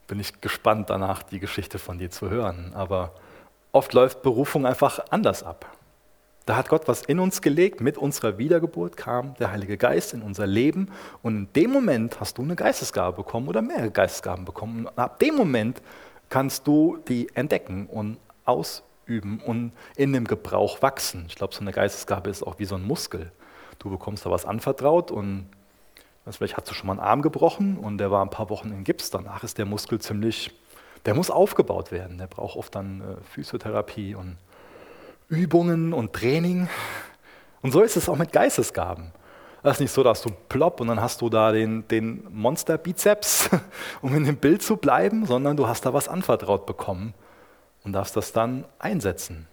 [0.09, 2.73] bin ich gespannt danach, die Geschichte von dir zu hören.
[2.75, 3.13] Aber
[3.71, 5.67] oft läuft Berufung einfach anders ab.
[6.47, 10.21] Da hat Gott was in uns gelegt, mit unserer Wiedergeburt kam der Heilige Geist in
[10.21, 10.91] unser Leben
[11.23, 14.87] und in dem Moment hast du eine Geistesgabe bekommen oder mehrere Geistesgaben bekommen.
[14.87, 15.81] Und ab dem Moment
[16.29, 21.25] kannst du die entdecken und ausüben und in dem Gebrauch wachsen.
[21.29, 23.33] Ich glaube, so eine Geistesgabe ist auch wie so ein Muskel.
[23.79, 25.47] Du bekommst da was anvertraut und
[26.29, 28.85] vielleicht hast du schon mal einen Arm gebrochen und der war ein paar Wochen in
[28.85, 29.11] Gips.
[29.11, 30.51] Danach ist der Muskel ziemlich,
[31.07, 32.19] der muss aufgebaut werden.
[32.19, 34.37] Der braucht oft dann äh, Physiotherapie und
[35.35, 36.69] Übungen und Training.
[37.63, 39.13] Und so ist es auch mit Geistesgaben.
[39.63, 43.49] Das ist nicht so, dass du plopp und dann hast du da den, den Monster-Bizeps,
[44.03, 47.15] um in dem Bild zu bleiben, sondern du hast da was anvertraut bekommen
[47.83, 49.47] und darfst das dann einsetzen.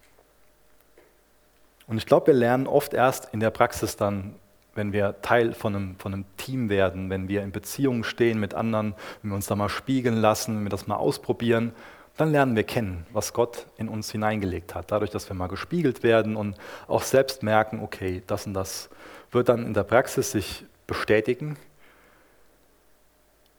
[1.88, 4.36] Und ich glaube, wir lernen oft erst in der Praxis dann,
[4.76, 8.54] wenn wir Teil von einem, von einem Team werden, wenn wir in Beziehungen stehen mit
[8.54, 11.74] anderen, wenn wir uns da mal spiegeln lassen, wenn wir das mal ausprobieren,
[12.22, 14.92] dann lernen wir kennen, was Gott in uns hineingelegt hat.
[14.92, 16.56] Dadurch, dass wir mal gespiegelt werden und
[16.88, 18.90] auch selbst merken, okay, das und das
[19.32, 21.58] wird dann in der Praxis sich bestätigen.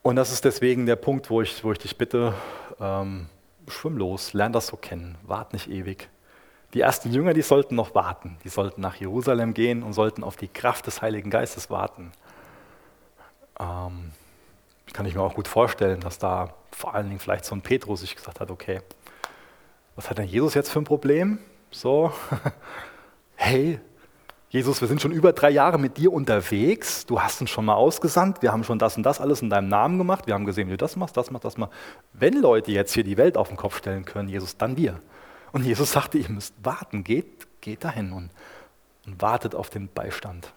[0.02, 2.34] Und das ist deswegen der Punkt, wo ich, wo ich dich bitte,
[2.80, 3.26] ähm,
[3.66, 6.08] schwimm los, lern das so kennen, wart nicht ewig.
[6.74, 10.36] Die ersten Jünger, die sollten noch warten, die sollten nach Jerusalem gehen und sollten auf
[10.36, 12.12] die Kraft des Heiligen Geistes warten.
[13.58, 14.12] Ähm,
[14.92, 18.00] kann ich mir auch gut vorstellen, dass da vor allen Dingen vielleicht so ein Petrus
[18.00, 18.80] sich gesagt hat, okay,
[19.96, 21.38] was hat denn Jesus jetzt für ein Problem?
[21.70, 22.12] So,
[23.34, 23.80] hey,
[24.50, 27.74] Jesus, wir sind schon über drei Jahre mit dir unterwegs, du hast uns schon mal
[27.74, 30.68] ausgesandt, wir haben schon das und das alles in deinem Namen gemacht, wir haben gesehen,
[30.68, 31.72] wie du das machst, das machst, das machst.
[32.12, 35.00] Wenn Leute jetzt hier die Welt auf den Kopf stellen können, Jesus, dann wir.
[35.52, 38.30] Und Jesus sagte, ihr müsst warten, geht, geht dahin und,
[39.06, 40.52] und wartet auf den Beistand.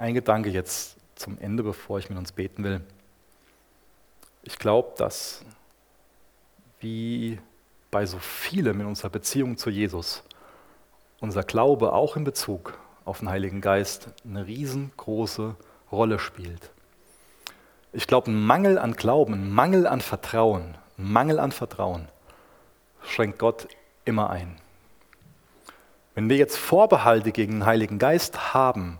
[0.00, 2.80] Ein Gedanke jetzt zum Ende, bevor ich mit uns beten will.
[4.42, 5.44] Ich glaube, dass
[6.78, 7.38] wie
[7.90, 10.22] bei so vielem in unserer Beziehung zu Jesus
[11.20, 15.54] unser Glaube auch in Bezug auf den Heiligen Geist eine riesengroße
[15.92, 16.70] Rolle spielt.
[17.92, 22.08] Ich glaube, ein Mangel an Glauben, ein Mangel an Vertrauen, ein Mangel an Vertrauen
[23.02, 23.68] schränkt Gott
[24.06, 24.56] immer ein.
[26.14, 28.98] Wenn wir jetzt Vorbehalte gegen den Heiligen Geist haben,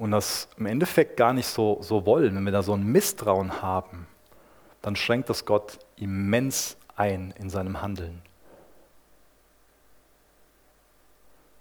[0.00, 3.60] und das im Endeffekt gar nicht so, so wollen, wenn wir da so ein Misstrauen
[3.60, 4.06] haben,
[4.80, 8.22] dann schränkt das Gott immens ein in seinem Handeln.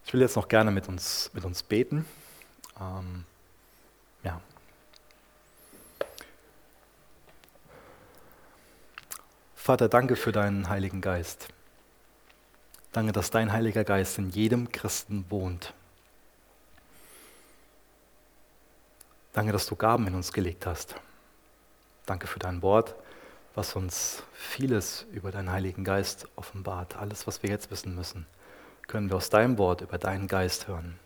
[0.05, 2.05] Ich will jetzt noch gerne mit uns, mit uns beten.
[2.79, 3.25] Ähm,
[4.23, 4.39] ja.
[9.53, 11.49] Vater, danke für deinen Heiligen Geist.
[12.93, 15.73] Danke, dass dein Heiliger Geist in jedem Christen wohnt.
[19.33, 20.95] Danke, dass du Gaben in uns gelegt hast.
[22.07, 22.95] Danke für dein Wort,
[23.53, 26.97] was uns vieles über deinen Heiligen Geist offenbart.
[26.97, 28.25] Alles, was wir jetzt wissen müssen,
[28.87, 30.97] können wir aus deinem Wort über deinen Geist hören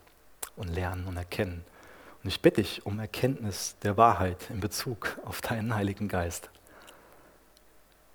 [0.56, 1.66] und lernen und erkennen.
[2.24, 6.50] Und ich bitte dich um Erkenntnis der Wahrheit in Bezug auf deinen Heiligen Geist.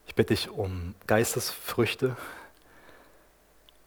[0.06, 2.16] Ich bitte dich um Geistesfrüchte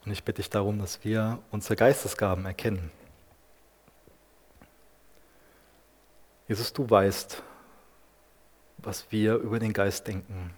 [0.06, 2.92] und ich bitte dich darum, dass wir unsere Geistesgaben erkennen
[6.52, 7.42] Jesus, du weißt,
[8.80, 10.54] was wir über den Geist denken.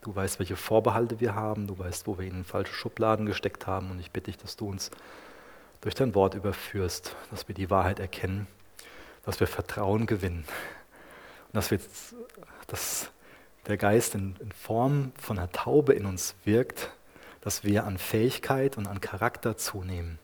[0.00, 1.68] Du weißt, welche Vorbehalte wir haben.
[1.68, 3.92] Du weißt, wo wir ihn in falsche Schubladen gesteckt haben.
[3.92, 4.90] Und ich bitte dich, dass du uns
[5.82, 8.48] durch dein Wort überführst, dass wir die Wahrheit erkennen,
[9.22, 10.46] dass wir Vertrauen gewinnen.
[11.46, 11.78] Und dass, wir,
[12.66, 13.12] dass
[13.68, 16.90] der Geist in, in Form von einer Taube in uns wirkt,
[17.40, 20.18] dass wir an Fähigkeit und an Charakter zunehmen.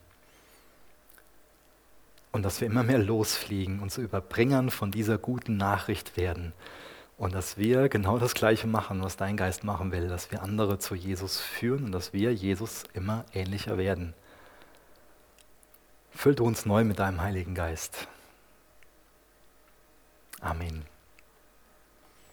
[2.33, 6.51] Und dass wir immer mehr losfliegen und zu Überbringern von dieser guten Nachricht werden.
[7.17, 10.79] Und dass wir genau das Gleiche machen, was dein Geist machen will, dass wir andere
[10.79, 14.13] zu Jesus führen und dass wir Jesus immer ähnlicher werden.
[16.11, 18.07] Füll du uns neu mit deinem Heiligen Geist.
[20.41, 20.92] Amen.